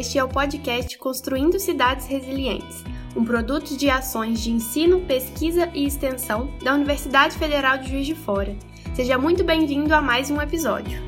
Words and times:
Este 0.00 0.18
é 0.18 0.24
o 0.24 0.28
podcast 0.30 0.96
Construindo 0.96 1.60
Cidades 1.60 2.06
Resilientes, 2.06 2.82
um 3.14 3.22
produto 3.22 3.76
de 3.76 3.90
ações 3.90 4.40
de 4.40 4.50
ensino, 4.50 5.04
pesquisa 5.04 5.70
e 5.74 5.84
extensão 5.84 6.46
da 6.64 6.72
Universidade 6.72 7.36
Federal 7.36 7.76
de 7.76 7.90
Juiz 7.90 8.06
de 8.06 8.14
Fora. 8.14 8.56
Seja 8.94 9.18
muito 9.18 9.44
bem-vindo 9.44 9.94
a 9.94 10.00
mais 10.00 10.30
um 10.30 10.40
episódio. 10.40 11.02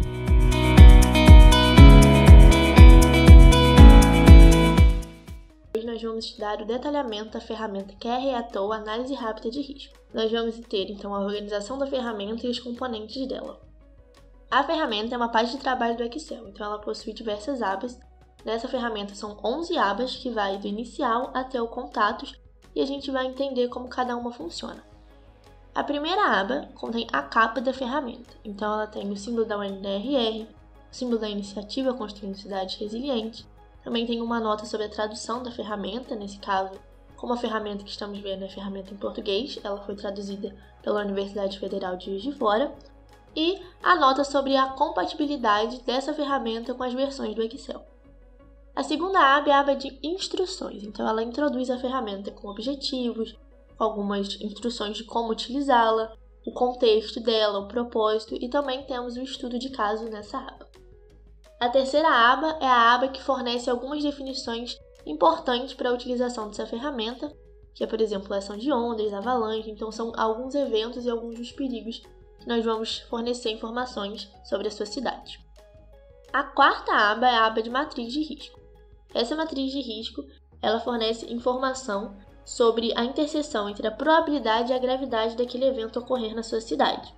Hoje 5.75 5.87
nós 5.87 6.03
vamos 6.03 6.27
estudar 6.27 6.61
o 6.61 6.67
detalhamento 6.67 7.31
da 7.31 7.41
ferramenta 7.41 7.95
QR 7.99 8.45
à 8.45 8.75
Análise 8.77 9.15
Rápida 9.15 9.51
de 9.51 9.63
Risco. 9.63 9.99
Nós 10.13 10.31
vamos 10.31 10.59
ter 10.69 10.91
então 10.91 11.15
a 11.15 11.21
organização 11.21 11.79
da 11.79 11.87
ferramenta 11.87 12.47
e 12.47 12.51
os 12.51 12.61
componentes 12.61 13.27
dela. 13.27 13.59
A 14.51 14.63
ferramenta 14.65 15.15
é 15.15 15.17
uma 15.17 15.31
página 15.31 15.57
de 15.57 15.63
trabalho 15.63 15.97
do 15.97 16.03
Excel, 16.03 16.47
então 16.47 16.67
ela 16.67 16.79
possui 16.79 17.15
diversas 17.15 17.63
abas. 17.63 17.99
Nessa 18.45 18.69
ferramenta 18.69 19.15
são 19.15 19.39
11 19.43 19.79
abas 19.79 20.17
que 20.17 20.31
vai 20.31 20.59
do 20.59 20.67
inicial 20.67 21.31
até 21.33 21.63
o 21.63 21.69
contatos 21.69 22.35
e 22.75 22.81
a 22.81 22.87
gente 22.87 23.11
vai 23.11 23.27
entender 23.27 23.69
como 23.69 23.89
cada 23.89 24.17
uma 24.17 24.33
funciona. 24.33 24.83
A 25.75 25.83
primeira 25.85 26.23
aba 26.41 26.69
contém 26.75 27.07
a 27.13 27.23
capa 27.23 27.61
da 27.61 27.73
ferramenta, 27.73 28.35
então 28.45 28.73
ela 28.73 28.87
tem 28.87 29.11
o 29.11 29.17
símbolo 29.17 29.47
da 29.47 29.57
UNDRR, 29.59 30.43
o 30.43 30.95
símbolo 30.95 31.19
da 31.19 31.29
iniciativa 31.29 31.95
Construindo 31.95 32.37
Cidades 32.37 32.75
Resilientes, 32.77 33.47
também 33.83 34.05
tem 34.07 34.21
uma 34.21 34.39
nota 34.39 34.67
sobre 34.67 34.87
a 34.87 34.91
tradução 34.91 35.43
da 35.43 35.51
ferramenta, 35.51 36.15
nesse 36.15 36.39
caso, 36.39 36.73
como 37.17 37.33
a 37.33 37.37
ferramenta 37.37 37.85
que 37.85 37.91
estamos 37.91 38.19
vendo 38.21 38.43
é 38.43 38.47
a 38.47 38.51
ferramenta 38.51 38.93
em 38.93 38.97
português, 38.97 39.59
ela 39.65 39.81
foi 39.81 39.97
traduzida 39.97 40.55
pela 40.83 41.01
Universidade 41.01 41.59
Federal 41.59 41.97
de 41.97 42.07
Juiz 42.07 42.23
de 42.23 42.33
Fora, 42.33 42.73
e 43.35 43.63
a 43.83 43.97
nota 43.97 44.25
sobre 44.25 44.57
a 44.57 44.67
compatibilidade 44.67 45.81
dessa 45.83 46.13
ferramenta 46.13 46.75
com 46.75 46.83
as 46.83 46.93
versões 46.93 47.35
do 47.35 47.43
Excel. 47.43 47.92
A 48.75 48.83
segunda 48.83 49.19
aba 49.19 49.51
é 49.51 49.53
a 49.53 49.61
aba 49.61 49.77
de 49.77 49.99
instruções, 50.03 50.83
então 50.83 51.07
ela 51.07 51.23
introduz 51.23 51.69
a 51.69 51.79
ferramenta 51.79 52.31
com 52.31 52.49
objetivos, 52.49 53.37
com 53.77 53.85
algumas 53.85 54.41
instruções 54.41 54.97
de 54.97 55.05
como 55.05 55.31
utilizá-la, 55.31 56.17
o 56.47 56.53
contexto 56.53 57.21
dela, 57.21 57.61
o 57.61 57.69
propósito 57.69 58.35
e 58.35 58.49
também 58.49 58.85
temos 58.85 59.17
o 59.17 59.23
estudo 59.23 59.59
de 59.59 59.71
caso 59.71 60.07
nessa 60.07 60.39
aba. 60.39 60.69
A 61.61 61.69
terceira 61.69 62.09
aba 62.09 62.59
é 62.61 62.67
a 62.67 62.95
aba 62.95 63.09
que 63.09 63.23
fornece 63.23 63.69
algumas 63.69 64.03
definições 64.03 64.77
importantes 65.07 65.75
para 65.75 65.91
a 65.91 65.93
utilização 65.93 66.49
dessa 66.49 66.67
ferramenta, 66.67 67.33
que 67.75 67.85
é, 67.85 67.87
por 67.87 68.01
exemplo, 68.01 68.35
ação 68.35 68.57
de 68.57 68.73
ondas, 68.73 69.13
avalanche, 69.13 69.71
então 69.71 69.93
são 69.93 70.13
alguns 70.17 70.55
eventos 70.55 71.05
e 71.05 71.11
alguns 71.11 71.37
dos 71.37 71.53
perigos 71.53 72.03
nós 72.47 72.65
vamos 72.65 73.01
fornecer 73.01 73.51
informações 73.51 74.29
sobre 74.45 74.69
a 74.69 74.71
sua 74.71 74.87
cidade. 74.87 75.39
A 76.33 76.43
quarta 76.43 76.93
aba 76.93 77.29
é 77.29 77.35
a 77.35 77.47
aba 77.47 77.63
de 77.63 77.71
matriz 77.71 78.13
de 78.13 78.23
risco. 78.23 78.62
Essa 79.15 79.37
matriz 79.37 79.73
de 79.73 79.81
risco 79.81 80.25
ela 80.61 80.81
fornece 80.81 81.33
informação 81.33 82.17
sobre 82.45 82.93
a 82.97 83.05
interseção 83.05 83.69
entre 83.69 83.87
a 83.87 83.91
probabilidade 83.91 84.73
e 84.73 84.75
a 84.75 84.79
gravidade 84.79 85.37
daquele 85.37 85.67
evento 85.67 85.99
ocorrer 85.99 86.35
na 86.35 86.43
sua 86.43 86.61
cidade. 86.61 87.13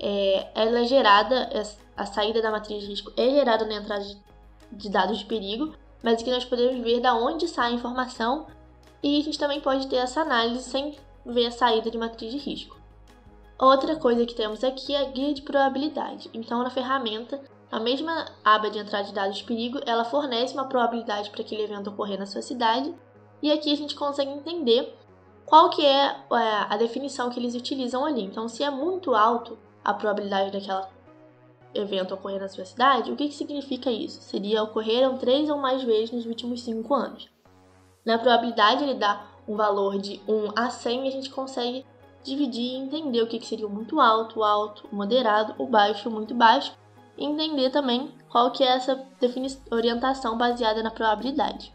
É, 0.00 0.50
ela 0.54 0.80
é 0.80 0.84
gerada, 0.84 1.48
a 1.96 2.06
saída 2.06 2.42
da 2.42 2.50
matriz 2.50 2.82
de 2.82 2.88
risco 2.88 3.12
é 3.16 3.30
gerada 3.30 3.64
na 3.64 3.74
entrada 3.74 4.04
de 4.72 4.88
dados 4.88 5.18
de 5.18 5.26
perigo, 5.26 5.74
mas 6.02 6.20
aqui 6.20 6.30
nós 6.30 6.44
podemos 6.44 6.82
ver 6.82 7.00
da 7.00 7.14
onde 7.14 7.46
sai 7.46 7.72
a 7.72 7.74
informação 7.74 8.46
e 9.02 9.20
a 9.20 9.22
gente 9.22 9.38
também 9.38 9.60
pode 9.60 9.86
ter 9.86 9.96
essa 9.96 10.22
análise 10.22 10.62
sem 10.64 10.96
ver 11.24 11.46
a 11.46 11.50
saída 11.50 11.90
de 11.90 11.98
matriz 11.98 12.32
de 12.32 12.38
risco. 12.38 12.80
Outra 13.58 13.94
coisa 13.94 14.26
que 14.26 14.34
temos 14.34 14.64
aqui 14.64 14.94
é 14.94 15.00
a 15.00 15.04
guia 15.04 15.32
de 15.32 15.42
probabilidade. 15.42 16.28
Então, 16.34 16.62
na 16.62 16.70
ferramenta, 16.70 17.40
a 17.72 17.80
mesma 17.80 18.26
aba 18.44 18.68
de 18.68 18.78
entrada 18.78 19.04
de 19.04 19.14
dados 19.14 19.38
de 19.38 19.44
perigo, 19.44 19.80
ela 19.86 20.04
fornece 20.04 20.52
uma 20.52 20.66
probabilidade 20.66 21.30
para 21.30 21.40
aquele 21.40 21.62
evento 21.62 21.88
ocorrer 21.88 22.18
na 22.18 22.26
sua 22.26 22.42
cidade. 22.42 22.94
E 23.40 23.50
aqui 23.50 23.72
a 23.72 23.76
gente 23.76 23.94
consegue 23.94 24.30
entender 24.30 24.94
qual 25.46 25.70
que 25.70 25.84
é, 25.84 26.04
é 26.04 26.66
a 26.68 26.76
definição 26.76 27.30
que 27.30 27.40
eles 27.40 27.54
utilizam 27.54 28.04
ali. 28.04 28.22
Então, 28.22 28.46
se 28.46 28.62
é 28.62 28.68
muito 28.68 29.14
alto 29.14 29.58
a 29.82 29.94
probabilidade 29.94 30.50
daquele 30.50 30.86
evento 31.72 32.12
ocorrer 32.12 32.42
na 32.42 32.48
sua 32.48 32.66
cidade, 32.66 33.10
o 33.10 33.16
que, 33.16 33.28
que 33.28 33.34
significa 33.34 33.90
isso? 33.90 34.20
Seria 34.20 34.62
ocorreram 34.62 35.16
três 35.16 35.48
ou 35.48 35.56
mais 35.56 35.82
vezes 35.82 36.10
nos 36.10 36.26
últimos 36.26 36.62
cinco 36.62 36.94
anos. 36.94 37.30
Na 38.04 38.18
probabilidade, 38.18 38.84
ele 38.84 38.94
dá 38.94 39.24
um 39.48 39.56
valor 39.56 39.98
de 39.98 40.20
1 40.28 40.52
a 40.54 40.68
100 40.68 41.06
e 41.06 41.08
a 41.08 41.10
gente 41.10 41.30
consegue 41.30 41.86
dividir 42.22 42.74
e 42.74 42.76
entender 42.76 43.22
o 43.22 43.26
que 43.26 43.44
seria 43.46 43.66
o 43.66 43.70
muito 43.70 43.98
alto, 43.98 44.40
o 44.40 44.44
alto, 44.44 44.86
o 44.92 44.94
moderado, 44.94 45.54
o 45.56 45.66
baixo, 45.66 46.10
o 46.10 46.12
muito 46.12 46.34
baixo, 46.34 46.76
entender 47.16 47.70
também 47.70 48.14
qual 48.28 48.50
que 48.50 48.64
é 48.64 48.68
essa 48.68 49.04
orientação 49.70 50.36
baseada 50.36 50.82
na 50.82 50.90
probabilidade. 50.90 51.72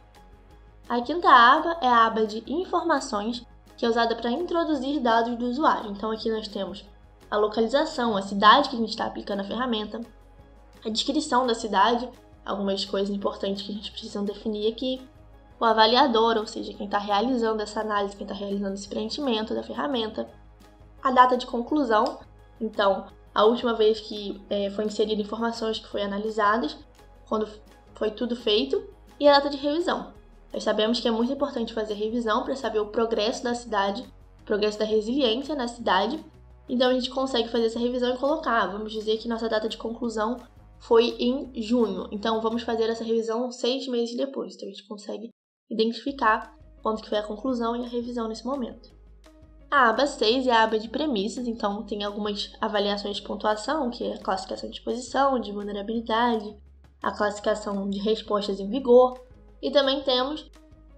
A 0.90 1.02
quinta 1.02 1.30
aba 1.30 1.78
é 1.81 1.88
a 1.88 2.06
aba 2.06 2.25
de 2.25 2.44
informações, 2.48 3.46
que 3.76 3.86
é 3.86 3.90
usada 3.90 4.16
para 4.16 4.31
introduzir 4.31 5.00
dados 5.00 5.36
do 5.38 5.46
usuário. 5.46 5.92
Então 5.92 6.12
aqui 6.12 6.30
nós 6.31 6.47
temos 6.47 6.84
a 7.30 7.38
localização, 7.38 8.16
a 8.16 8.22
cidade 8.22 8.70
que 8.70 8.76
a 8.76 8.80
gente 8.80 8.90
está 8.90 9.06
aplicando 9.06 9.42
a 9.42 9.44
ferramenta, 9.44 10.02
a 10.86 10.90
descrição 10.90 11.46
da 11.46 11.53
cidade, 11.53 12.09
algumas 12.46 12.86
coisas 12.86 13.14
importantes 13.14 13.64
que 13.64 13.72
a 13.72 13.76
gente 13.76 13.92
precisa 13.92 14.22
definir 14.22 14.72
aqui, 14.72 15.02
o 15.59 15.66
avaliador, 15.66 16.38
ou 16.38 16.47
seja, 16.47 16.74
quem 16.74 16.86
está 16.86 17.00
realizando 17.00 17.62
essa 17.62 17.81
análise, 17.81 18.16
quem 18.16 18.26
está 18.26 18.36
realizando 18.36 18.76
esse 18.76 18.88
preenchimento 18.88 19.53
da 19.53 19.64
ferramenta, 19.64 20.30
a 21.03 21.12
data 21.12 21.36
de 21.36 21.46
conclusão, 21.46 22.20
então, 22.62 23.08
a 23.38 23.46
última 23.46 23.75
vez 23.75 24.00
que 24.00 24.42
é, 24.50 24.72
foi 24.72 24.86
inserida 24.86 25.22
informações 25.22 25.78
que 25.78 25.88
foram 25.88 26.06
analisadas, 26.06 26.75
quando 27.30 27.48
foi 27.94 28.09
tudo 28.09 28.36
feito, 28.36 28.84
e 29.20 29.28
a 29.28 29.34
data 29.34 29.48
de 29.48 29.58
revisão. 29.58 30.12
Nós 30.52 30.64
sabemos 30.64 31.00
que 31.00 31.08
é 31.08 31.12
muito 31.12 31.31
importante 31.31 31.72
fazer 31.72 31.94
revisão 31.94 32.44
para 32.44 32.56
saber 32.56 32.80
o 32.80 32.88
progresso 32.88 33.44
da 33.44 33.53
cidade, 33.53 34.02
o 34.42 34.44
progresso 34.44 34.80
da 34.80 34.86
resiliência 34.86 35.53
na 35.53 35.68
cidade, 35.68 36.20
então 36.68 36.90
a 36.90 36.94
gente 36.96 37.12
consegue 37.12 37.47
fazer 37.50 37.68
essa 37.68 37.78
revisão 37.78 38.12
e 38.12 38.18
colocar, 38.18 38.66
vamos 38.66 38.92
dizer 38.92 39.18
que 39.18 39.28
nossa 39.28 39.47
data 39.47 39.70
de 39.70 39.78
conclusão 39.78 40.38
foi 40.80 41.16
em 41.20 41.62
junho, 41.62 42.08
então 42.12 42.42
vamos 42.42 42.64
fazer 42.64 42.90
essa 42.90 43.03
revisão 43.03 43.52
seis 43.52 43.88
meses 43.88 44.18
depois, 44.18 44.56
então 44.56 44.68
a 44.68 44.72
gente 44.72 44.88
consegue 44.88 45.30
identificar 45.70 46.58
quando 46.81 47.03
que 47.03 47.09
foi 47.09 47.20
a 47.20 47.24
conclusão 47.24 47.76
e 47.76 47.86
a 47.86 47.88
revisão 47.88 48.28
nesse 48.28 48.47
momento. 48.47 48.97
A 49.69 49.89
aba 49.89 50.07
6 50.07 50.47
é 50.47 50.51
a 50.51 50.63
aba 50.63 50.79
de 50.79 50.88
premissas, 50.88 51.45
então 51.45 51.83
tem 51.83 52.01
algumas 52.03 52.53
avaliações 52.61 53.17
de 53.17 53.22
pontuação, 53.22 53.89
que 53.89 54.03
é 54.03 54.13
a 54.13 54.17
classificação 54.17 54.69
de 54.69 54.78
exposição, 54.78 55.39
de 55.39 55.51
vulnerabilidade, 55.51 56.55
a 57.03 57.11
classificação 57.11 57.89
de 57.89 58.00
respostas 58.00 58.61
em 58.61 58.69
vigor, 58.69 59.19
e 59.61 59.69
também 59.69 60.01
temos 60.03 60.50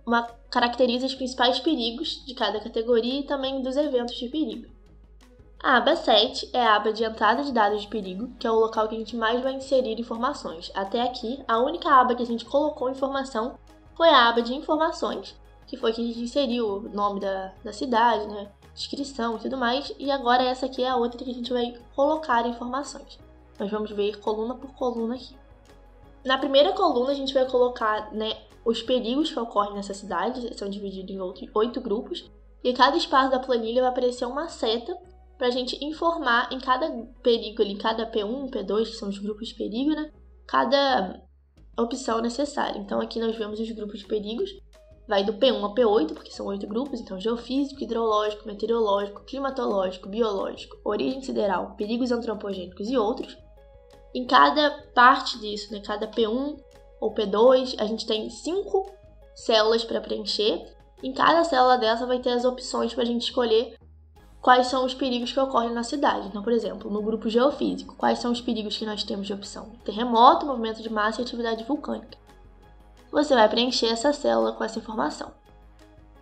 uma 0.06 0.24
caracteriza 0.52 1.08
os 1.08 1.16
principais 1.16 1.60
perigos 1.60 2.24
de 2.26 2.36
cada 2.36 2.60
categoria 2.60 3.22
e 3.22 3.26
também 3.26 3.62
dos 3.62 3.76
eventos 3.76 4.16
de 4.16 4.30
perigo. 4.30 4.68
A 5.62 5.78
aba 5.78 5.96
7 5.96 6.52
é 6.54 6.62
a 6.62 6.76
aba 6.76 6.94
de 6.94 7.04
entrada 7.04 7.44
de 7.44 7.52
dados 7.52 7.82
de 7.82 7.88
perigo, 7.88 8.30
que 8.40 8.46
é 8.46 8.52
o 8.52 8.60
local 8.60 8.88
que 8.88 8.96
a 8.96 9.00
gente 9.00 9.16
mais 9.16 9.42
vai 9.42 9.54
inserir 9.54 10.00
informações. 10.00 10.72
Até 10.76 11.02
aqui, 11.02 11.44
a 11.48 11.60
única 11.60 11.90
aba 11.90 12.16
que 12.16 12.24
a 12.24 12.26
gente 12.26 12.46
colocou 12.46 12.90
informação 12.90 13.58
foi 13.96 14.10
a 14.10 14.30
aba 14.30 14.42
de 14.42 14.54
informações, 14.54 15.36
que 15.68 15.76
foi 15.76 15.92
que 15.92 16.02
a 16.02 16.06
gente 16.06 16.22
inseriu 16.22 16.78
o 16.78 16.90
nome 16.90 17.20
da, 17.20 17.52
da 17.64 17.74
cidade, 17.74 18.26
né, 18.28 18.50
descrição 18.80 19.36
e 19.36 19.40
tudo 19.40 19.58
mais, 19.58 19.94
e 20.00 20.10
agora 20.10 20.42
essa 20.42 20.66
aqui 20.66 20.84
é 20.84 20.90
a 20.90 20.96
outra 20.96 21.24
que 21.24 21.30
a 21.30 21.34
gente 21.34 21.52
vai 21.52 21.78
colocar 21.94 22.48
informações. 22.48 23.20
Nós 23.60 23.70
vamos 23.70 23.92
ver 23.92 24.20
coluna 24.22 24.56
por 24.56 24.74
coluna 24.74 25.16
aqui. 25.16 25.36
Na 26.24 26.38
primeira 26.38 26.72
coluna 26.72 27.12
a 27.12 27.16
gente 27.16 27.34
vai 27.34 27.46
colocar 27.46 28.14
né, 28.14 28.38
os 28.64 28.82
perigos 28.82 29.32
que 29.32 29.40
ocorrem 29.40 29.74
nessa 29.74 29.94
cidade, 29.94 30.58
são 30.58 30.70
divididos 30.70 31.12
em 31.12 31.50
oito 31.54 31.82
grupos, 31.82 32.32
e 32.64 32.74
cada 32.74 32.96
espaço 32.96 33.32
da 33.32 33.40
planilha 33.40 33.82
vai 33.82 33.92
aparecer 33.92 34.26
uma 34.26 34.48
seta 34.48 34.98
para 35.38 35.48
a 35.48 35.52
gente 35.52 35.84
informar 35.84 36.52
em 36.52 36.60
cada 36.60 36.90
perigo 37.22 37.62
em 37.64 37.78
cada 37.78 38.10
P1, 38.10 38.50
P2, 38.50 38.86
que 38.86 38.96
são 38.96 39.10
os 39.10 39.18
grupos 39.18 39.50
de 39.50 39.56
perigo, 39.56 39.92
né? 39.92 40.12
Cada 40.46 41.22
opção 41.78 42.22
necessária. 42.22 42.80
Então 42.80 43.00
aqui 43.00 43.20
nós 43.20 43.36
vemos 43.38 43.60
os 43.60 43.72
grupos 43.72 44.00
de 44.00 44.06
perigos, 44.06 44.50
vai 45.10 45.24
do 45.24 45.34
P1 45.34 45.64
ao 45.64 45.74
P8, 45.74 46.14
porque 46.14 46.32
são 46.32 46.46
oito 46.46 46.68
grupos, 46.68 47.02
então 47.02 47.20
geofísico, 47.20 47.82
hidrológico, 47.82 48.48
meteorológico, 48.48 49.24
climatológico, 49.26 50.08
biológico, 50.08 50.78
origem 50.86 51.20
sideral, 51.24 51.74
perigos 51.76 52.12
antropogênicos 52.12 52.88
e 52.88 52.96
outros. 52.96 53.36
Em 54.14 54.28
cada 54.28 54.70
parte 54.94 55.40
disso, 55.40 55.74
né, 55.74 55.82
cada 55.84 56.08
P1 56.08 56.60
ou 57.02 57.12
P2, 57.12 57.74
a 57.80 57.86
gente 57.86 58.06
tem 58.06 58.30
cinco 58.30 58.86
células 59.34 59.84
para 59.84 60.00
preencher. 60.00 60.64
Em 61.02 61.12
cada 61.12 61.44
célula 61.44 61.80
dessa 61.80 62.06
vai 62.06 62.20
ter 62.20 62.30
as 62.30 62.46
opções 62.46 62.94
para 62.94 63.02
a 63.02 63.08
gente 63.08 63.24
escolher 63.24 63.76
quais 64.42 64.68
são 64.68 64.86
os 64.86 64.94
perigos 64.94 65.32
que 65.32 65.40
ocorrem 65.40 65.74
na 65.74 65.84
cidade. 65.84 66.28
Então, 66.28 66.44
por 66.44 66.54
exemplo, 66.54 66.92
no 66.92 67.02
grupo 67.02 67.30
geofísico, 67.30 67.96
quais 67.96 68.20
são 68.20 68.32
os 68.32 68.42
perigos 68.42 68.78
que 68.78 68.86
nós 68.86 69.04
temos 69.04 69.26
de 69.26 69.34
opção? 69.34 69.72
Terremoto, 69.84 70.46
movimento 70.46 70.84
de 70.84 70.90
massa 70.92 71.20
e 71.20 71.24
atividade 71.24 71.64
vulcânica. 71.64 72.29
Você 73.12 73.34
vai 73.34 73.50
preencher 73.50 73.88
essa 73.88 74.14
célula 74.14 74.54
com 74.54 74.64
essa 74.64 74.80
informação. 74.80 75.32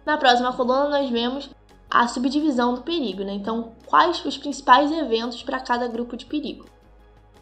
Na 0.05 0.17
próxima 0.17 0.53
coluna, 0.53 0.89
nós 0.89 1.09
vemos 1.09 1.49
a 1.89 2.07
subdivisão 2.07 2.73
do 2.73 2.81
perigo, 2.81 3.23
né? 3.23 3.33
Então, 3.33 3.73
quais 3.85 4.23
os 4.25 4.37
principais 4.37 4.91
eventos 4.91 5.43
para 5.43 5.59
cada 5.59 5.87
grupo 5.87 6.15
de 6.15 6.25
perigo? 6.25 6.65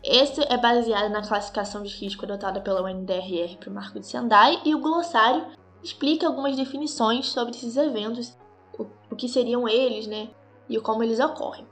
Esse 0.03 0.41
é 0.41 0.57
baseado 0.57 1.11
na 1.11 1.25
classificação 1.25 1.83
de 1.83 1.95
risco 1.95 2.25
adotada 2.25 2.61
pela 2.61 2.83
UNDRR 2.83 3.57
para 3.59 3.69
o 3.69 3.73
Marco 3.73 3.99
de 3.99 4.05
Sendai 4.05 4.61
e 4.63 4.75
o 4.75 4.79
glossário 4.79 5.45
explica 5.83 6.27
algumas 6.27 6.55
definições 6.55 7.27
sobre 7.27 7.55
esses 7.55 7.75
eventos, 7.75 8.37
o, 8.77 8.85
o 9.11 9.15
que 9.15 9.27
seriam 9.27 9.67
eles, 9.67 10.05
né, 10.05 10.29
e 10.69 10.79
como 10.79 11.03
eles 11.03 11.19
ocorrem. 11.19 11.67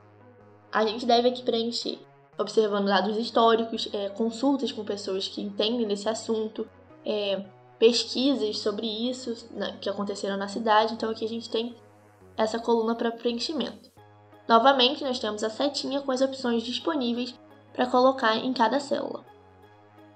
A 0.71 0.85
gente 0.85 1.05
deve 1.05 1.29
aqui 1.29 1.43
preencher 1.43 1.99
observando 2.37 2.87
dados 2.87 3.17
históricos, 3.17 3.87
é, 3.93 4.09
consultas 4.09 4.71
com 4.71 4.83
pessoas 4.83 5.27
que 5.27 5.41
entendem 5.41 5.87
desse 5.87 6.09
assunto, 6.09 6.67
é, 7.05 7.43
pesquisas 7.83 8.59
sobre 8.59 8.87
isso 8.87 9.45
né, 9.51 9.77
que 9.81 9.89
aconteceram 9.89 10.37
na 10.37 10.47
cidade. 10.47 10.93
Então 10.93 11.09
aqui 11.09 11.25
a 11.25 11.27
gente 11.27 11.49
tem 11.49 11.75
essa 12.37 12.57
coluna 12.57 12.95
para 12.95 13.11
preenchimento. 13.11 13.91
Novamente, 14.47 15.03
nós 15.03 15.19
temos 15.19 15.43
a 15.43 15.49
setinha 15.49 15.99
com 15.99 16.09
as 16.09 16.21
opções 16.21 16.63
disponíveis 16.63 17.37
para 17.73 17.85
colocar 17.85 18.37
em 18.37 18.53
cada 18.53 18.79
célula. 18.79 19.25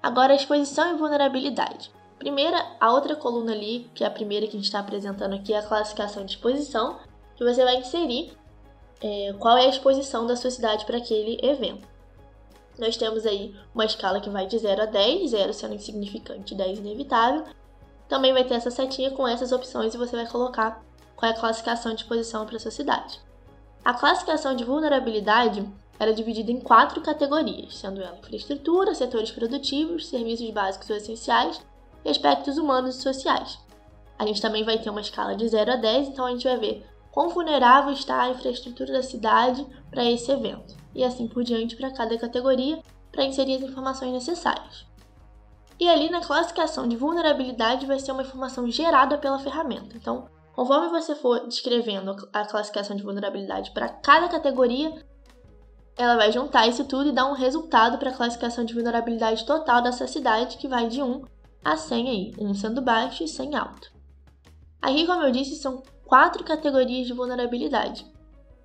Agora, 0.02 0.34
exposição 0.34 0.94
e 0.94 0.98
vulnerabilidade. 0.98 1.92
Primeira, 2.18 2.56
a 2.80 2.90
outra 2.90 3.14
coluna 3.14 3.52
ali, 3.52 3.90
que 3.94 4.02
é 4.02 4.06
a 4.06 4.10
primeira 4.10 4.46
que 4.46 4.56
a 4.56 4.58
gente 4.58 4.64
está 4.64 4.78
apresentando 4.78 5.34
aqui, 5.34 5.52
é 5.52 5.58
a 5.58 5.62
classificação 5.62 6.24
de 6.24 6.32
exposição, 6.32 6.98
que 7.36 7.44
você 7.44 7.62
vai 7.64 7.76
inserir 7.76 8.32
é, 9.02 9.34
qual 9.38 9.58
é 9.58 9.66
a 9.66 9.68
exposição 9.68 10.26
da 10.26 10.36
sua 10.36 10.50
cidade 10.50 10.86
para 10.86 10.96
aquele 10.96 11.38
evento. 11.42 11.86
Nós 12.78 12.96
temos 12.96 13.26
aí 13.26 13.54
uma 13.74 13.84
escala 13.84 14.20
que 14.20 14.30
vai 14.30 14.46
de 14.46 14.58
0 14.58 14.82
a 14.82 14.86
10, 14.86 15.32
0 15.32 15.52
sendo 15.52 15.74
insignificante, 15.74 16.54
10 16.54 16.78
inevitável. 16.78 17.44
Também 18.08 18.32
vai 18.32 18.44
ter 18.44 18.54
essa 18.54 18.70
setinha 18.70 19.10
com 19.10 19.28
essas 19.28 19.52
opções 19.52 19.94
e 19.94 19.98
você 19.98 20.16
vai 20.16 20.26
colocar 20.26 20.82
qual 21.14 21.30
é 21.30 21.34
a 21.34 21.38
classificação 21.38 21.94
de 21.94 22.02
exposição 22.02 22.46
para 22.46 22.58
sua 22.58 22.70
cidade. 22.70 23.20
A 23.84 23.92
classificação 23.92 24.54
de 24.54 24.64
vulnerabilidade 24.64 25.66
era 25.98 26.14
dividida 26.14 26.52
em 26.52 26.60
quatro 26.60 27.00
categorias, 27.00 27.76
sendo 27.76 28.00
ela 28.00 28.18
infraestrutura, 28.18 28.94
setores 28.94 29.30
produtivos, 29.30 30.06
serviços 30.06 30.50
básicos 30.50 30.88
ou 30.88 30.96
essenciais 30.96 31.60
e 32.04 32.08
aspectos 32.08 32.56
humanos 32.56 32.96
e 32.96 33.02
sociais. 33.02 33.58
A 34.18 34.26
gente 34.26 34.40
também 34.40 34.64
vai 34.64 34.78
ter 34.78 34.90
uma 34.90 35.00
escala 35.00 35.34
de 35.36 35.48
0 35.48 35.72
a 35.72 35.76
10, 35.76 36.08
então 36.08 36.24
a 36.24 36.30
gente 36.30 36.46
vai 36.46 36.56
ver 36.56 36.86
quão 37.10 37.28
vulnerável 37.28 37.92
está 37.92 38.22
a 38.22 38.30
infraestrutura 38.30 38.92
da 38.92 39.02
cidade 39.02 39.66
para 39.90 40.04
esse 40.04 40.30
evento, 40.30 40.76
e 40.94 41.04
assim 41.04 41.26
por 41.26 41.42
diante 41.42 41.76
para 41.76 41.90
cada 41.90 42.16
categoria 42.16 42.80
para 43.10 43.24
inserir 43.24 43.56
as 43.56 43.62
informações 43.62 44.12
necessárias. 44.12 44.87
E 45.80 45.88
ali 45.88 46.10
na 46.10 46.20
classificação 46.20 46.88
de 46.88 46.96
vulnerabilidade 46.96 47.86
vai 47.86 47.98
ser 48.00 48.12
uma 48.12 48.22
informação 48.22 48.68
gerada 48.70 49.16
pela 49.16 49.38
ferramenta. 49.38 49.96
Então, 49.96 50.28
conforme 50.54 50.88
você 50.88 51.14
for 51.14 51.46
descrevendo 51.46 52.16
a 52.32 52.44
classificação 52.44 52.96
de 52.96 53.02
vulnerabilidade 53.02 53.70
para 53.70 53.88
cada 53.88 54.28
categoria, 54.28 54.92
ela 55.96 56.16
vai 56.16 56.32
juntar 56.32 56.66
isso 56.66 56.84
tudo 56.84 57.10
e 57.10 57.12
dar 57.12 57.26
um 57.26 57.34
resultado 57.34 57.98
para 57.98 58.10
a 58.10 58.14
classificação 58.14 58.64
de 58.64 58.74
vulnerabilidade 58.74 59.44
total 59.44 59.82
dessa 59.82 60.06
cidade, 60.06 60.56
que 60.56 60.68
vai 60.68 60.88
de 60.88 61.02
1 61.02 61.24
a 61.64 61.76
100 61.76 62.08
aí, 62.08 62.32
1 62.38 62.54
sendo 62.54 62.80
baixo 62.80 63.22
e 63.24 63.28
100 63.28 63.56
alto. 63.56 63.92
Aqui, 64.80 65.06
como 65.06 65.22
eu 65.22 65.32
disse, 65.32 65.56
são 65.56 65.82
quatro 66.04 66.44
categorias 66.44 67.06
de 67.06 67.12
vulnerabilidade. 67.12 68.06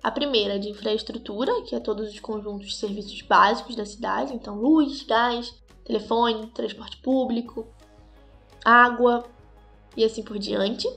A 0.02 0.10
primeira 0.10 0.54
é 0.54 0.58
de 0.58 0.68
infraestrutura, 0.68 1.62
que 1.62 1.74
é 1.74 1.80
todos 1.80 2.08
os 2.08 2.20
conjuntos 2.20 2.68
de 2.68 2.76
serviços 2.76 3.22
básicos 3.22 3.74
da 3.74 3.84
cidade, 3.84 4.34
então 4.34 4.54
luz, 4.54 5.02
gás, 5.02 5.52
telefone, 5.84 6.46
transporte 6.48 6.96
público, 6.98 7.66
água 8.64 9.24
e 9.96 10.04
assim 10.04 10.22
por 10.22 10.38
diante. 10.38 10.88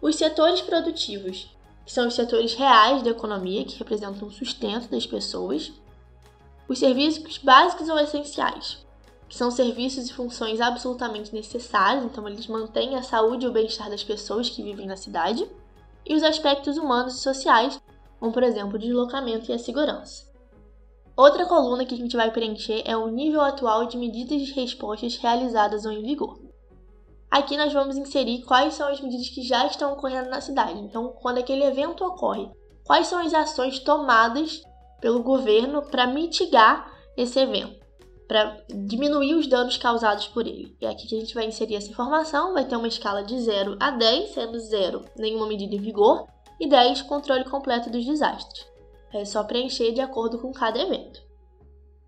Os 0.00 0.16
setores 0.16 0.60
produtivos, 0.60 1.54
que 1.84 1.92
são 1.92 2.06
os 2.06 2.14
setores 2.14 2.54
reais 2.54 3.02
da 3.02 3.10
economia, 3.10 3.64
que 3.64 3.78
representam 3.78 4.28
o 4.28 4.32
sustento 4.32 4.88
das 4.88 5.06
pessoas. 5.06 5.72
Os 6.68 6.78
serviços 6.78 7.38
básicos 7.38 7.88
ou 7.88 7.98
essenciais, 7.98 8.86
que 9.28 9.36
são 9.36 9.50
serviços 9.50 10.08
e 10.08 10.12
funções 10.12 10.60
absolutamente 10.60 11.34
necessários, 11.34 12.04
então 12.04 12.28
eles 12.28 12.46
mantêm 12.46 12.94
a 12.94 13.02
saúde 13.02 13.44
e 13.44 13.48
o 13.48 13.52
bem-estar 13.52 13.90
das 13.90 14.04
pessoas 14.04 14.48
que 14.48 14.62
vivem 14.62 14.86
na 14.86 14.96
cidade 14.96 15.48
e 16.06 16.14
os 16.14 16.22
aspectos 16.22 16.76
humanos 16.76 17.16
e 17.16 17.20
sociais, 17.20 17.80
como 18.20 18.32
por 18.32 18.42
exemplo 18.42 18.76
o 18.76 18.78
deslocamento 18.78 19.50
e 19.50 19.54
a 19.54 19.58
segurança. 19.58 20.27
Outra 21.18 21.46
coluna 21.46 21.84
que 21.84 21.96
a 21.96 21.98
gente 21.98 22.16
vai 22.16 22.30
preencher 22.30 22.80
é 22.84 22.96
o 22.96 23.08
nível 23.08 23.40
atual 23.40 23.86
de 23.86 23.98
medidas 23.98 24.40
de 24.40 24.52
respostas 24.52 25.16
realizadas 25.16 25.84
ou 25.84 25.90
em 25.90 26.00
vigor. 26.00 26.38
Aqui 27.28 27.56
nós 27.56 27.72
vamos 27.72 27.96
inserir 27.96 28.42
quais 28.42 28.74
são 28.74 28.86
as 28.86 29.00
medidas 29.00 29.28
que 29.28 29.42
já 29.42 29.66
estão 29.66 29.94
ocorrendo 29.94 30.30
na 30.30 30.40
cidade. 30.40 30.78
Então, 30.78 31.08
quando 31.20 31.38
aquele 31.38 31.64
evento 31.64 32.04
ocorre, 32.04 32.48
quais 32.86 33.08
são 33.08 33.18
as 33.18 33.34
ações 33.34 33.80
tomadas 33.80 34.62
pelo 35.00 35.20
governo 35.20 35.82
para 35.82 36.06
mitigar 36.06 36.88
esse 37.16 37.40
evento, 37.40 37.84
para 38.28 38.56
diminuir 38.68 39.34
os 39.34 39.48
danos 39.48 39.76
causados 39.76 40.28
por 40.28 40.46
ele. 40.46 40.76
E 40.80 40.86
aqui 40.86 41.04
a 41.04 41.18
gente 41.18 41.34
vai 41.34 41.46
inserir 41.46 41.74
essa 41.74 41.90
informação, 41.90 42.54
vai 42.54 42.64
ter 42.64 42.76
uma 42.76 42.86
escala 42.86 43.24
de 43.24 43.40
0 43.40 43.76
a 43.80 43.90
10, 43.90 44.34
sendo 44.34 44.60
0 44.60 45.04
nenhuma 45.16 45.48
medida 45.48 45.74
em 45.74 45.80
vigor 45.80 46.28
e 46.60 46.68
10 46.68 47.02
controle 47.02 47.44
completo 47.44 47.90
dos 47.90 48.04
desastres. 48.04 48.77
É 49.12 49.24
só 49.24 49.42
preencher 49.42 49.92
de 49.92 50.00
acordo 50.00 50.38
com 50.38 50.52
cada 50.52 50.78
evento. 50.78 51.22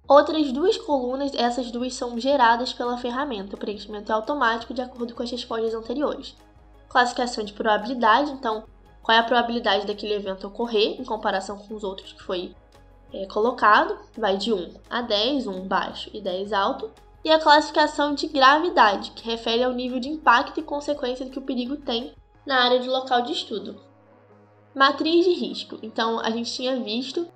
Outras 0.06 0.50
duas 0.50 0.76
colunas, 0.76 1.32
essas 1.34 1.70
duas 1.70 1.94
são 1.94 2.18
geradas 2.18 2.72
pela 2.72 2.98
ferramenta, 2.98 3.54
o 3.54 3.58
preenchimento 3.58 4.10
é 4.10 4.14
automático 4.14 4.74
de 4.74 4.82
acordo 4.82 5.14
com 5.14 5.22
as 5.22 5.30
respostas 5.30 5.72
anteriores. 5.72 6.36
Classificação 6.88 7.44
de 7.44 7.52
probabilidade, 7.52 8.32
então, 8.32 8.64
qual 9.02 9.16
é 9.16 9.20
a 9.20 9.24
probabilidade 9.24 9.86
daquele 9.86 10.14
evento 10.14 10.48
ocorrer 10.48 11.00
em 11.00 11.04
comparação 11.04 11.58
com 11.58 11.74
os 11.74 11.84
outros 11.84 12.12
que 12.12 12.22
foi 12.22 12.54
é, 13.12 13.24
colocado, 13.26 13.96
vai 14.16 14.36
de 14.36 14.52
1 14.52 14.74
a 14.88 15.00
10, 15.00 15.46
1 15.46 15.68
baixo 15.68 16.10
e 16.12 16.20
10 16.20 16.52
alto, 16.52 16.90
e 17.24 17.30
a 17.30 17.38
classificação 17.38 18.14
de 18.14 18.26
gravidade, 18.26 19.10
que 19.12 19.28
refere 19.28 19.62
ao 19.62 19.72
nível 19.72 20.00
de 20.00 20.08
impacto 20.08 20.58
e 20.58 20.62
consequência 20.62 21.28
que 21.28 21.38
o 21.38 21.42
perigo 21.42 21.76
tem 21.76 22.12
na 22.46 22.64
área 22.64 22.80
de 22.80 22.88
local 22.88 23.22
de 23.22 23.32
estudo. 23.32 23.80
Matriz 24.74 25.24
de 25.24 25.32
risco. 25.32 25.78
Então, 25.82 26.20
a 26.20 26.30
gente 26.30 26.52
tinha 26.52 26.78
visto 26.80 27.26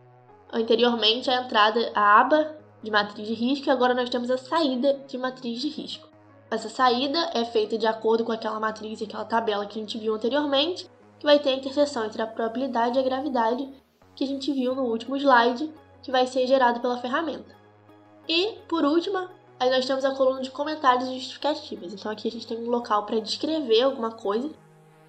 anteriormente 0.52 1.28
a 1.30 1.42
entrada, 1.42 1.90
a 1.94 2.20
aba 2.20 2.56
de 2.82 2.90
matriz 2.90 3.26
de 3.26 3.34
risco, 3.34 3.66
e 3.66 3.70
agora 3.70 3.94
nós 3.94 4.08
temos 4.08 4.30
a 4.30 4.36
saída 4.36 5.00
de 5.08 5.18
matriz 5.18 5.60
de 5.60 5.68
risco. 5.68 6.06
Essa 6.50 6.68
saída 6.68 7.18
é 7.34 7.44
feita 7.44 7.76
de 7.76 7.86
acordo 7.86 8.24
com 8.24 8.30
aquela 8.30 8.60
matriz 8.60 9.00
e 9.00 9.04
aquela 9.04 9.24
tabela 9.24 9.66
que 9.66 9.78
a 9.78 9.82
gente 9.82 9.98
viu 9.98 10.14
anteriormente, 10.14 10.88
que 11.18 11.24
vai 11.24 11.38
ter 11.38 11.50
a 11.50 11.56
interseção 11.56 12.04
entre 12.04 12.22
a 12.22 12.26
probabilidade 12.26 12.96
e 12.96 13.00
a 13.00 13.04
gravidade 13.04 13.68
que 14.14 14.22
a 14.22 14.26
gente 14.26 14.52
viu 14.52 14.74
no 14.74 14.84
último 14.84 15.16
slide, 15.16 15.72
que 16.02 16.12
vai 16.12 16.26
ser 16.26 16.46
gerado 16.46 16.80
pela 16.80 16.98
ferramenta. 16.98 17.56
E, 18.28 18.58
por 18.68 18.84
último, 18.84 19.28
aí 19.58 19.70
nós 19.70 19.86
temos 19.86 20.04
a 20.04 20.14
coluna 20.14 20.42
de 20.42 20.50
comentários 20.50 21.08
e 21.08 21.14
justificativas. 21.14 21.92
Então 21.92 22.12
aqui 22.12 22.28
a 22.28 22.30
gente 22.30 22.46
tem 22.46 22.58
um 22.58 22.70
local 22.70 23.04
para 23.04 23.18
descrever 23.20 23.82
alguma 23.82 24.12
coisa 24.12 24.50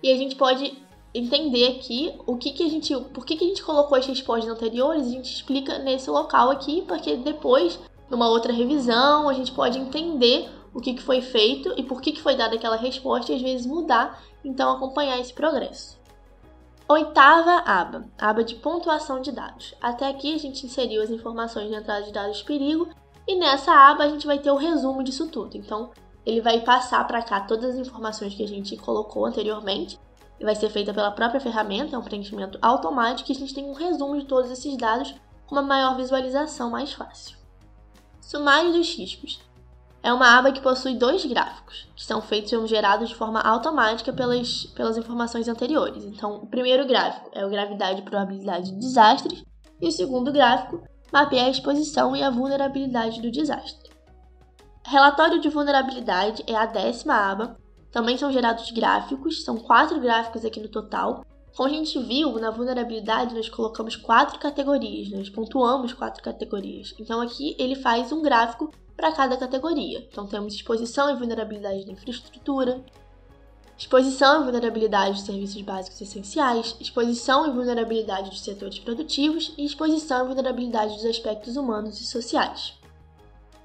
e 0.01 0.11
a 0.11 0.17
gente 0.17 0.35
pode 0.35 0.84
entender 1.15 1.77
aqui 1.77 2.13
o 2.27 2.35
que, 2.35 2.51
que 2.51 2.63
a 2.63 2.69
gente, 2.69 2.93
por 3.13 3.25
que, 3.25 3.37
que 3.37 3.45
a 3.45 3.47
gente 3.47 3.63
colocou 3.63 3.97
as 3.97 4.05
respostas 4.05 4.51
anteriores, 4.51 5.07
a 5.07 5.11
gente 5.11 5.33
explica 5.33 5.79
nesse 5.79 6.09
local 6.09 6.51
aqui, 6.51 6.83
porque 6.85 7.15
depois, 7.15 7.79
numa 8.09 8.27
outra 8.27 8.51
revisão, 8.51 9.29
a 9.29 9.33
gente 9.33 9.53
pode 9.53 9.79
entender 9.79 10.49
o 10.73 10.81
que, 10.81 10.93
que 10.93 11.01
foi 11.01 11.21
feito 11.21 11.73
e 11.77 11.83
por 11.83 12.01
que, 12.01 12.11
que 12.11 12.21
foi 12.21 12.35
dada 12.35 12.55
aquela 12.55 12.75
resposta 12.75 13.31
e 13.31 13.35
às 13.35 13.41
vezes 13.41 13.65
mudar, 13.65 14.21
então 14.43 14.75
acompanhar 14.75 15.17
esse 15.17 15.33
progresso. 15.33 15.97
Oitava 16.87 17.63
aba, 17.65 18.05
aba 18.17 18.43
de 18.43 18.55
pontuação 18.55 19.21
de 19.21 19.31
dados. 19.31 19.73
Até 19.81 20.09
aqui 20.09 20.35
a 20.35 20.37
gente 20.37 20.65
inseriu 20.65 21.01
as 21.01 21.09
informações 21.09 21.69
de 21.69 21.75
entrada 21.75 22.05
de 22.05 22.11
dados 22.11 22.37
de 22.37 22.43
perigo 22.43 22.89
e 23.25 23.37
nessa 23.37 23.71
aba 23.71 24.03
a 24.03 24.09
gente 24.09 24.27
vai 24.27 24.37
ter 24.37 24.51
o 24.51 24.57
resumo 24.57 25.01
disso 25.01 25.27
tudo. 25.27 25.57
Então, 25.57 25.91
ele 26.25 26.41
vai 26.41 26.59
passar 26.59 27.07
para 27.07 27.23
cá 27.23 27.39
todas 27.39 27.71
as 27.71 27.87
informações 27.87 28.35
que 28.35 28.43
a 28.43 28.47
gente 28.47 28.75
colocou 28.75 29.25
anteriormente 29.25 29.97
vai 30.43 30.55
ser 30.55 30.69
feita 30.69 30.93
pela 30.93 31.11
própria 31.11 31.39
ferramenta, 31.39 31.95
é 31.95 31.99
um 31.99 32.03
preenchimento 32.03 32.57
automático 32.61 33.31
e 33.31 33.35
a 33.35 33.39
gente 33.39 33.53
tem 33.53 33.65
um 33.65 33.73
resumo 33.73 34.19
de 34.19 34.25
todos 34.25 34.51
esses 34.51 34.75
dados 34.77 35.15
com 35.47 35.55
uma 35.55 35.61
maior 35.61 35.95
visualização 35.95 36.69
mais 36.69 36.91
fácil. 36.91 37.37
Sumário 38.19 38.73
dos 38.73 38.93
riscos 38.95 39.39
é 40.01 40.11
uma 40.13 40.37
aba 40.37 40.51
que 40.51 40.61
possui 40.61 40.95
dois 40.95 41.25
gráficos, 41.25 41.87
que 41.95 42.03
são 42.03 42.21
feitos 42.21 42.51
e 42.51 42.67
gerados 42.67 43.09
de 43.09 43.15
forma 43.15 43.39
automática 43.39 44.13
pelas, 44.13 44.65
pelas 44.67 44.97
informações 44.97 45.47
anteriores. 45.47 46.03
Então, 46.03 46.35
o 46.35 46.47
primeiro 46.47 46.85
gráfico 46.85 47.29
é 47.33 47.45
o 47.45 47.49
gravidade 47.49 48.01
e 48.01 48.03
probabilidade 48.03 48.71
de 48.71 48.79
desastres, 48.79 49.43
e 49.81 49.87
o 49.87 49.91
segundo 49.91 50.31
gráfico 50.31 50.83
mapeia 51.11 51.45
a 51.45 51.49
exposição 51.49 52.15
e 52.15 52.21
a 52.21 52.29
vulnerabilidade 52.29 53.21
do 53.21 53.31
desastre. 53.31 53.89
Relatório 54.85 55.39
de 55.39 55.49
vulnerabilidade 55.49 56.43
é 56.45 56.55
a 56.55 56.67
décima 56.67 57.15
aba. 57.15 57.57
Também 57.95 58.17
são 58.17 58.29
gerados 58.29 58.71
gráficos, 58.71 59.45
são 59.45 59.55
quatro 59.55 60.01
gráficos 60.01 60.43
aqui 60.43 60.59
no 60.59 60.67
total. 60.67 61.25
Como 61.55 61.69
a 61.69 61.71
gente 61.71 61.97
viu, 61.97 62.37
na 62.41 62.51
vulnerabilidade 62.51 63.33
nós 63.33 63.47
colocamos 63.47 63.95
quatro 63.95 64.37
categorias, 64.37 65.09
nós 65.11 65.29
pontuamos 65.29 65.93
quatro 65.93 66.21
categorias. 66.21 66.93
Então 66.99 67.21
aqui 67.21 67.55
ele 67.57 67.73
faz 67.73 68.11
um 68.11 68.21
gráfico 68.21 68.69
para 68.97 69.13
cada 69.13 69.37
categoria. 69.37 70.05
Então 70.11 70.27
temos 70.27 70.55
exposição 70.55 71.09
e 71.09 71.15
vulnerabilidade 71.15 71.85
da 71.85 71.93
infraestrutura, 71.93 72.83
exposição 73.77 74.41
e 74.41 74.43
vulnerabilidade 74.43 75.13
dos 75.13 75.25
serviços 75.25 75.61
básicos 75.61 76.01
essenciais, 76.01 76.75
exposição 76.81 77.47
e 77.47 77.51
vulnerabilidade 77.51 78.29
dos 78.29 78.41
setores 78.41 78.77
produtivos 78.77 79.53
e 79.57 79.63
exposição 79.63 80.25
e 80.25 80.27
vulnerabilidade 80.27 80.95
dos 80.95 81.05
aspectos 81.05 81.55
humanos 81.55 82.01
e 82.01 82.05
sociais. 82.05 82.73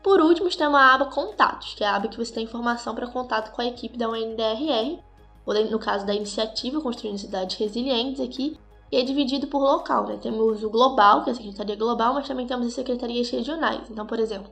Por 0.03 0.21
último, 0.21 0.49
temos 0.49 0.81
a 0.81 0.95
aba 0.95 1.07
Contatos, 1.07 1.75
que 1.75 1.85
é 1.85 1.87
a 1.87 1.97
aba 1.97 2.09
que 2.09 2.17
você 2.17 2.33
tem 2.33 2.45
informação 2.45 2.95
para 2.95 3.07
contato 3.07 3.53
com 3.53 3.61
a 3.61 3.67
equipe 3.67 3.99
da 3.99 4.09
UNDRR, 4.09 4.99
ou 5.45 5.55
no 5.71 5.79
caso 5.79 6.07
da 6.07 6.15
iniciativa 6.15 6.81
Construindo 6.81 7.19
Cidades 7.19 7.57
Resilientes 7.57 8.21
aqui, 8.21 8.59
e 8.91 8.97
é 8.97 9.03
dividido 9.03 9.47
por 9.47 9.61
local, 9.61 10.07
né? 10.07 10.19
Temos 10.21 10.65
o 10.65 10.71
global, 10.71 11.23
que 11.23 11.31
é 11.31 11.33
a 11.33 11.37
Secretaria 11.37 11.77
Global, 11.77 12.15
mas 12.15 12.27
também 12.27 12.47
temos 12.47 12.67
as 12.67 12.73
secretarias 12.73 13.31
regionais. 13.31 13.89
Então, 13.89 14.07
por 14.07 14.19
exemplo, 14.19 14.51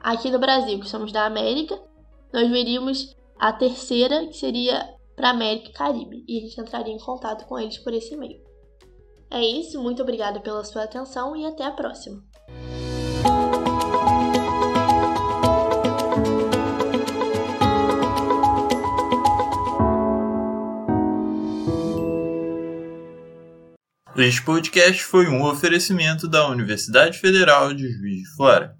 aqui 0.00 0.30
no 0.30 0.38
Brasil, 0.38 0.80
que 0.80 0.88
somos 0.88 1.12
da 1.12 1.26
América, 1.26 1.78
nós 2.32 2.48
veríamos 2.48 3.14
a 3.38 3.52
terceira, 3.52 4.26
que 4.26 4.36
seria 4.36 4.94
para 5.14 5.30
América 5.30 5.68
e 5.68 5.72
Caribe, 5.72 6.24
e 6.26 6.38
a 6.38 6.40
gente 6.40 6.60
entraria 6.60 6.94
em 6.94 6.98
contato 6.98 7.46
com 7.46 7.58
eles 7.58 7.78
por 7.78 7.92
esse 7.92 8.14
e-mail. 8.14 8.42
É 9.30 9.44
isso, 9.44 9.82
muito 9.82 10.02
obrigada 10.02 10.40
pela 10.40 10.64
sua 10.64 10.84
atenção 10.84 11.36
e 11.36 11.44
até 11.44 11.64
a 11.64 11.70
próxima! 11.70 12.22
Este 24.16 24.42
podcast 24.42 25.02
foi 25.02 25.26
um 25.26 25.42
oferecimento 25.42 26.28
da 26.28 26.46
Universidade 26.46 27.18
Federal 27.18 27.74
de 27.74 27.90
Juiz 27.90 28.20
de 28.20 28.36
Fora. 28.36 28.76